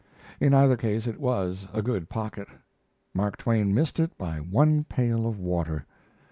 [0.39, 2.47] In either case it was a good pocket.
[3.13, 5.85] Mark Twain missed it by one pail of water.